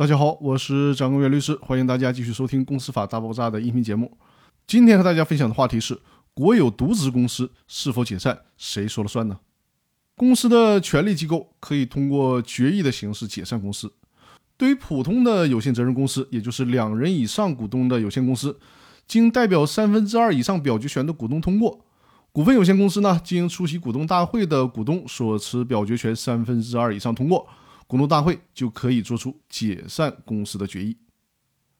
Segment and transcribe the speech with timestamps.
[0.00, 4.16] 大家好，我是张根元律师，欢迎大家继续收听《公司法大爆炸》的音频节目。
[4.66, 6.00] 今天和大家分享的话题是：
[6.32, 9.38] 国有独资公司是否解散，谁说了算呢？
[10.16, 13.92] 公司的权力机构可以通过决议的形式解散公司。
[14.56, 18.58] 对于普通的有限责任公司，也就是两人以上股东的有限公司，
[19.06, 21.78] 经代表三分之二以上表决权的股东通过；
[22.32, 27.46] 股份有限公司呢，经出席股东大会的股东所持表决权三分之二以上通过。
[27.90, 30.96] 股东大会就可以做出解散公司的决议。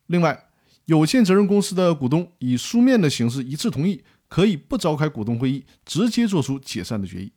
[0.08, 0.48] 另外，
[0.86, 7.30] 有限责任公司的股东以书面的形式一致同意，可以不召开股东会议，直接做出解散的决议。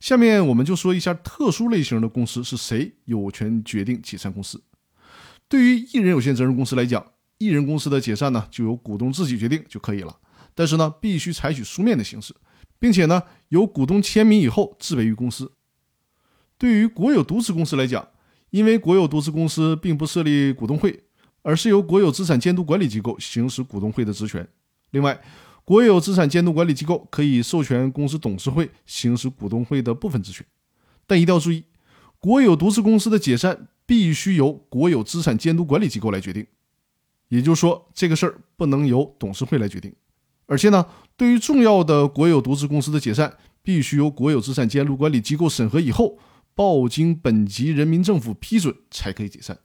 [0.00, 4.60] 下面我们就说一下特殊类型的公司是谁有权决定解散公司。
[5.46, 10.18] 对于一人有限责任公司来讲，一人公司的解散呢，就由股东自己决定就可以了。
[10.56, 12.34] 但是呢，必须采取书面的形式，
[12.80, 15.52] 并且呢，由股东签名以后自备于公司。
[16.60, 18.06] 对于国有独资公司来讲，
[18.50, 21.04] 因为国有独资公司并不设立股东会，
[21.40, 24.46] 而是由国有资产监督管理机构行使股东会的职权。
[24.90, 25.18] 另外，
[25.64, 30.44] 国有资产监督管理机构可以授权公司董事会行使股东会的部分职权，
[31.06, 31.64] 但一定要注意，
[32.18, 36.46] 国有独资公司的解散必须由国有资产监督管理机构来决定。
[37.28, 39.90] 也就是说，这个事儿不能由董事会来决定。
[40.44, 40.84] 而且呢，
[41.16, 46.18] 对于重要的国有独资公司的解散，必须由国有资产监督管理机构审核以后。
[46.54, 49.58] 报经本级人民政府批准才可以解散。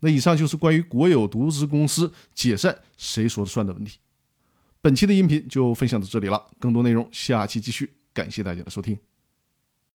[0.00, 3.98] 那以上就是关于国有独资公司解散谁说了算的问题。
[4.80, 7.94] 本期的音频就分享到这里了，更多内容下期继续。
[8.12, 9.11] 感谢大家的收听。